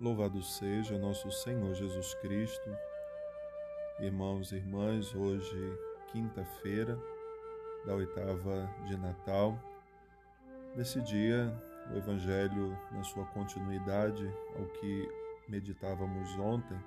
Louvado 0.00 0.42
seja 0.42 0.96
nosso 0.96 1.30
Senhor 1.30 1.74
Jesus 1.74 2.14
Cristo. 2.14 2.74
Irmãos 3.98 4.50
e 4.50 4.56
irmãs, 4.56 5.14
hoje, 5.14 5.78
quinta-feira 6.10 6.98
da 7.84 7.94
oitava 7.96 8.66
de 8.86 8.96
Natal. 8.96 9.58
Nesse 10.74 11.02
dia, 11.02 11.52
o 11.92 11.98
Evangelho, 11.98 12.74
na 12.90 13.04
sua 13.04 13.26
continuidade 13.26 14.26
ao 14.58 14.64
que 14.68 15.06
meditávamos 15.46 16.34
ontem, 16.38 16.80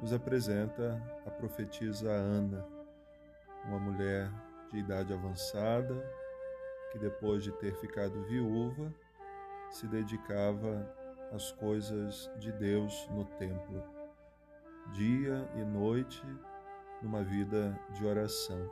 nos 0.00 0.12
apresenta 0.12 1.00
a 1.24 1.30
profetisa 1.30 2.10
Ana, 2.10 2.66
uma 3.64 3.78
mulher 3.78 4.28
de 4.72 4.78
idade 4.78 5.12
avançada 5.12 5.94
que, 6.90 6.98
depois 6.98 7.44
de 7.44 7.52
ter 7.52 7.76
ficado 7.76 8.24
viúva, 8.24 8.92
se 9.70 9.86
dedicava 9.86 11.00
às 11.32 11.50
coisas 11.52 12.30
de 12.38 12.52
Deus 12.52 13.08
no 13.10 13.24
templo, 13.24 13.82
dia 14.92 15.48
e 15.56 15.64
noite, 15.64 16.22
numa 17.02 17.22
vida 17.22 17.78
de 17.94 18.04
oração. 18.04 18.70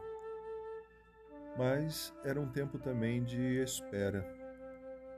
Mas 1.56 2.14
era 2.24 2.40
um 2.40 2.48
tempo 2.48 2.78
também 2.78 3.24
de 3.24 3.62
espera. 3.62 4.24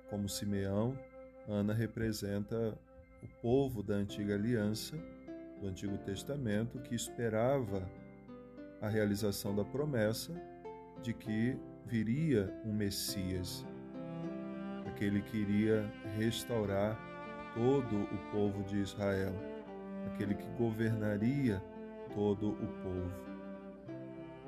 Como 0.08 0.28
Simeão, 0.28 0.96
Ana 1.48 1.72
representa 1.72 2.78
o 3.22 3.28
povo 3.40 3.82
da 3.82 3.94
antiga 3.94 4.34
aliança, 4.34 4.96
do 5.60 5.68
Antigo 5.68 5.96
Testamento, 5.98 6.80
que 6.80 6.94
esperava 6.94 7.88
a 8.80 8.88
realização 8.88 9.54
da 9.54 9.64
promessa 9.64 10.32
de 11.02 11.12
que 11.12 11.56
viria 11.86 12.52
um 12.64 12.72
Messias 12.72 13.64
aquele 15.02 15.20
que 15.22 15.36
iria 15.36 15.90
restaurar 16.16 16.96
todo 17.54 17.96
o 17.96 18.30
povo 18.30 18.62
de 18.64 18.78
Israel, 18.80 19.32
aquele 20.06 20.34
que 20.34 20.48
governaria 20.58 21.62
todo 22.14 22.50
o 22.50 22.66
povo. 22.82 23.12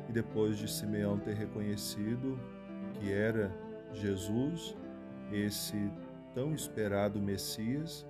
E 0.09 0.13
depois 0.13 0.59
de 0.59 0.71
Simeão 0.71 1.19
ter 1.19 1.35
reconhecido 1.35 2.39
que 2.95 3.13
era 3.13 3.51
Jesus, 3.93 4.77
esse 5.33 5.91
tão 6.35 6.55
esperado 6.55 7.21
Messias, 7.21 8.07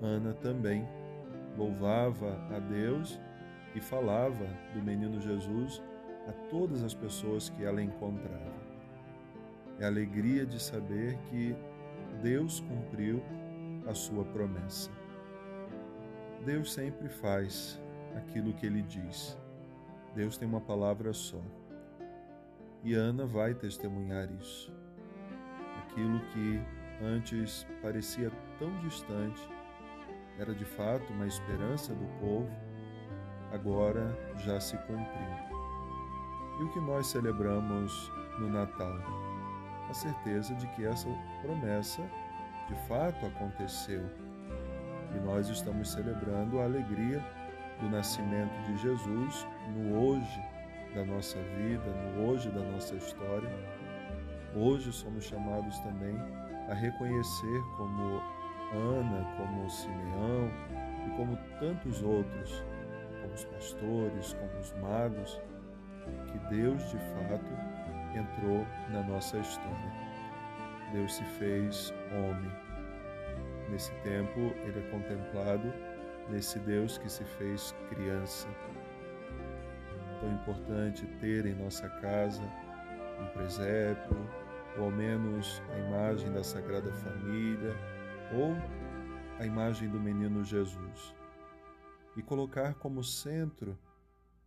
Ana 0.00 0.34
também 0.34 0.86
louvava 1.56 2.38
a 2.54 2.58
Deus 2.58 3.20
e 3.74 3.80
falava 3.80 4.46
do 4.72 4.82
menino 4.82 5.20
Jesus 5.20 5.82
a 6.26 6.32
todas 6.48 6.82
as 6.82 6.94
pessoas 6.94 7.48
que 7.48 7.64
ela 7.64 7.82
encontrava 7.82 8.64
é 9.78 9.84
a 9.84 9.88
alegria 9.88 10.46
de 10.46 10.62
saber 10.62 11.18
que 11.30 11.54
Deus 12.22 12.60
cumpriu 12.60 13.22
a 13.86 13.94
sua 13.94 14.24
promessa. 14.24 14.90
Deus 16.44 16.72
sempre 16.72 17.08
faz 17.08 17.80
aquilo 18.16 18.52
que 18.54 18.66
ele 18.66 18.82
diz. 18.82 19.38
Deus 20.14 20.36
tem 20.36 20.46
uma 20.46 20.60
palavra 20.60 21.12
só. 21.12 21.40
E 22.82 22.94
Ana 22.94 23.26
vai 23.26 23.54
testemunhar 23.54 24.30
isso. 24.40 24.72
Aquilo 25.82 26.20
que 26.32 26.60
antes 27.02 27.66
parecia 27.82 28.30
tão 28.58 28.78
distante, 28.80 29.48
era 30.38 30.54
de 30.54 30.64
fato 30.64 31.12
uma 31.12 31.26
esperança 31.26 31.94
do 31.94 32.06
povo, 32.20 32.50
agora 33.52 34.16
já 34.38 34.60
se 34.60 34.76
cumpriu. 34.78 35.54
E 36.60 36.62
o 36.62 36.72
que 36.72 36.80
nós 36.80 37.06
celebramos 37.06 38.10
no 38.38 38.48
Natal? 38.48 39.24
a 39.88 39.94
certeza 39.94 40.54
de 40.54 40.66
que 40.68 40.84
essa 40.84 41.08
promessa 41.42 42.02
de 42.68 42.74
fato 42.88 43.26
aconteceu. 43.26 44.04
E 45.14 45.18
nós 45.20 45.48
estamos 45.48 45.92
celebrando 45.92 46.60
a 46.60 46.64
alegria 46.64 47.22
do 47.80 47.88
nascimento 47.88 48.54
de 48.66 48.76
Jesus 48.78 49.46
no 49.76 49.98
hoje 49.98 50.42
da 50.94 51.04
nossa 51.04 51.38
vida, 51.56 51.84
no 51.84 52.28
hoje 52.28 52.48
da 52.50 52.60
nossa 52.60 52.94
história. 52.94 53.50
Hoje 54.54 54.92
somos 54.92 55.24
chamados 55.24 55.78
também 55.80 56.16
a 56.68 56.74
reconhecer 56.74 57.62
como 57.76 58.22
Ana, 58.72 59.24
como 59.36 59.68
Simeão 59.68 60.50
e 61.06 61.10
como 61.16 61.36
tantos 61.58 62.02
outros, 62.02 62.64
como 63.20 63.34
os 63.34 63.44
pastores, 63.44 64.32
como 64.34 64.60
os 64.60 64.72
magos, 64.80 65.40
que 66.26 66.38
Deus 66.54 66.82
de 66.90 66.98
fato 66.98 67.52
entrou 68.14 68.64
na 68.90 69.02
nossa 69.02 69.38
história. 69.38 70.03
Deus 70.92 71.14
se 71.14 71.24
fez 71.38 71.92
homem. 72.12 72.52
Nesse 73.70 73.92
tempo, 74.02 74.40
ele 74.64 74.78
é 74.78 74.90
contemplado 74.90 75.72
nesse 76.28 76.58
Deus 76.60 76.98
que 76.98 77.10
se 77.10 77.24
fez 77.24 77.74
criança. 77.88 78.48
Tão 80.20 80.32
importante 80.32 81.06
ter 81.20 81.46
em 81.46 81.54
nossa 81.54 81.88
casa 81.88 82.42
um 83.20 83.26
presépio, 83.32 84.16
ou 84.78 84.84
ao 84.84 84.90
menos 84.90 85.62
a 85.72 85.78
imagem 85.78 86.32
da 86.32 86.42
Sagrada 86.42 86.92
Família, 86.92 87.74
ou 88.32 88.54
a 89.38 89.46
imagem 89.46 89.88
do 89.88 90.00
menino 90.00 90.44
Jesus. 90.44 91.14
E 92.16 92.22
colocar 92.22 92.74
como 92.74 93.02
centro 93.02 93.78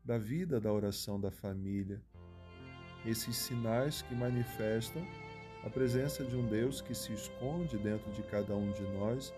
da 0.03 0.17
vida 0.17 0.59
da 0.59 0.71
oração 0.71 1.19
da 1.19 1.29
família 1.29 2.01
esses 3.05 3.35
sinais 3.35 4.01
que 4.01 4.15
manifestam 4.15 5.05
a 5.67 5.69
presença 5.69 6.23
de 6.23 6.33
um 6.33 6.45
Deus 6.45 6.79
que 6.79 6.95
se 6.95 7.11
esconde 7.11 7.77
dentro 7.77 8.09
de 8.13 8.23
cada 8.23 8.55
um 8.55 8.71
de 8.71 8.83
nós 8.83 9.33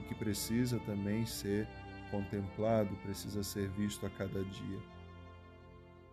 e 0.00 0.04
que 0.04 0.14
precisa 0.14 0.78
também 0.86 1.26
ser 1.26 1.66
contemplado, 2.12 2.94
precisa 3.02 3.42
ser 3.42 3.68
visto 3.70 4.06
a 4.06 4.10
cada 4.10 4.44
dia. 4.44 4.78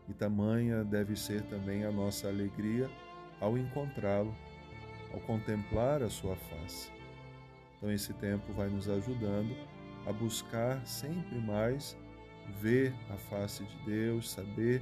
E 0.09 0.13
tamanha 0.13 0.83
deve 0.83 1.16
ser 1.16 1.44
também 1.44 1.85
a 1.85 1.91
nossa 1.91 2.27
alegria 2.27 2.89
ao 3.39 3.55
encontrá-lo, 3.55 4.35
ao 5.13 5.19
contemplar 5.19 6.01
a 6.01 6.09
sua 6.09 6.35
face. 6.35 6.91
Então, 7.78 7.91
esse 7.91 8.13
tempo 8.13 8.51
vai 8.53 8.67
nos 8.67 8.89
ajudando 8.89 9.55
a 10.07 10.11
buscar 10.11 10.83
sempre 10.88 11.38
mais 11.38 11.95
ver 12.59 12.95
a 13.11 13.16
face 13.16 13.63
de 13.63 13.78
Deus, 13.85 14.31
saber 14.31 14.81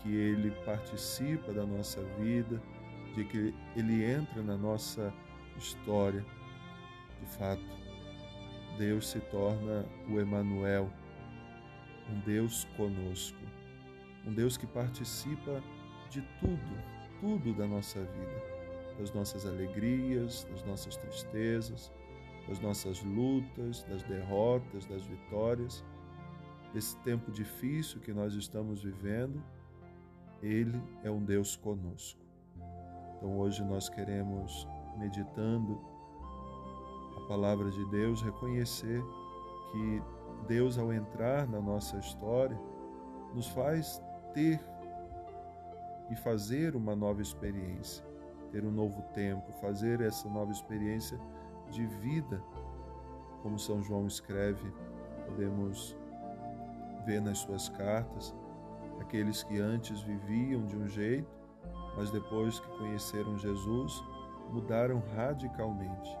que 0.00 0.12
Ele 0.12 0.50
participa 0.64 1.52
da 1.52 1.64
nossa 1.64 2.02
vida, 2.18 2.60
de 3.16 3.24
que 3.24 3.54
Ele 3.74 4.04
entra 4.04 4.42
na 4.42 4.56
nossa 4.56 5.12
história. 5.56 6.24
De 7.20 7.26
fato, 7.36 7.64
Deus 8.78 9.08
se 9.08 9.18
torna 9.20 9.84
o 10.08 10.20
Emanuel, 10.20 10.88
um 12.08 12.20
Deus 12.20 12.64
conosco, 12.76 13.38
um 14.24 14.32
Deus 14.32 14.56
que 14.56 14.66
participa 14.66 15.60
de 16.10 16.22
tudo, 16.40 16.60
tudo 17.20 17.54
da 17.54 17.66
nossa 17.66 17.98
vida, 18.00 18.42
das 18.98 19.12
nossas 19.12 19.44
alegrias, 19.44 20.46
das 20.50 20.62
nossas 20.64 20.96
tristezas, 20.96 21.90
das 22.46 22.60
nossas 22.60 23.02
lutas, 23.02 23.82
das 23.84 24.04
derrotas, 24.04 24.86
das 24.86 25.04
vitórias, 25.04 25.84
desse 26.72 26.96
tempo 26.98 27.32
difícil 27.32 28.00
que 28.00 28.12
nós 28.12 28.34
estamos 28.34 28.82
vivendo 28.82 29.42
ele 30.42 30.80
é 31.02 31.10
um 31.10 31.22
Deus 31.22 31.56
conosco. 31.56 32.25
Então 33.16 33.38
hoje 33.38 33.64
nós 33.64 33.88
queremos, 33.88 34.68
meditando 34.96 35.80
a 37.16 37.28
palavra 37.28 37.70
de 37.70 37.84
Deus, 37.86 38.22
reconhecer 38.22 39.02
que 39.72 40.02
Deus, 40.46 40.78
ao 40.78 40.92
entrar 40.92 41.46
na 41.48 41.60
nossa 41.60 41.96
história, 41.96 42.58
nos 43.34 43.48
faz 43.48 44.00
ter 44.32 44.60
e 46.10 46.16
fazer 46.16 46.76
uma 46.76 46.94
nova 46.94 47.20
experiência, 47.20 48.04
ter 48.52 48.64
um 48.64 48.70
novo 48.70 49.02
tempo, 49.14 49.50
fazer 49.60 50.00
essa 50.00 50.28
nova 50.28 50.52
experiência 50.52 51.18
de 51.70 51.84
vida, 51.86 52.40
como 53.42 53.58
São 53.58 53.82
João 53.82 54.06
escreve, 54.06 54.72
podemos 55.26 55.96
ver 57.04 57.20
nas 57.20 57.38
suas 57.38 57.68
cartas 57.68 58.34
aqueles 59.00 59.42
que 59.42 59.58
antes 59.58 60.00
viviam 60.00 60.64
de 60.66 60.76
um 60.76 60.88
jeito, 60.88 61.45
mas 61.96 62.10
depois 62.10 62.60
que 62.60 62.78
conheceram 62.78 63.38
Jesus, 63.38 64.02
mudaram 64.50 65.02
radicalmente. 65.14 66.18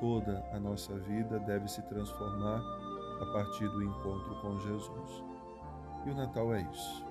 Toda 0.00 0.44
a 0.52 0.58
nossa 0.58 0.96
vida 0.98 1.38
deve 1.40 1.68
se 1.68 1.82
transformar 1.82 2.60
a 3.20 3.32
partir 3.32 3.68
do 3.68 3.82
encontro 3.82 4.34
com 4.40 4.58
Jesus. 4.58 5.24
E 6.04 6.10
o 6.10 6.14
Natal 6.14 6.52
é 6.54 6.62
isso, 6.62 7.04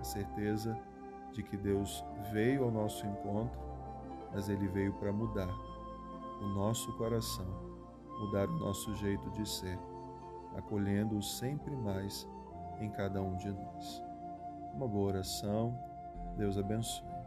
a 0.00 0.04
certeza 0.04 0.78
de 1.32 1.42
que 1.42 1.56
Deus 1.56 2.04
veio 2.32 2.64
ao 2.64 2.70
nosso 2.70 3.06
encontro, 3.06 3.60
mas 4.32 4.48
ele 4.48 4.68
veio 4.68 4.92
para 4.94 5.12
mudar 5.12 5.52
o 6.40 6.48
nosso 6.48 6.92
coração, 6.96 7.46
mudar 8.20 8.48
o 8.48 8.58
nosso 8.58 8.94
jeito 8.94 9.28
de 9.30 9.48
ser, 9.48 9.78
acolhendo-o 10.56 11.22
sempre 11.22 11.74
mais 11.74 12.28
em 12.80 12.90
cada 12.90 13.20
um 13.20 13.36
de 13.36 13.50
nós 13.50 14.08
uma 14.78 14.86
boa 14.86 15.08
oração. 15.08 15.76
Deus 16.38 16.56
abençoe. 16.56 17.17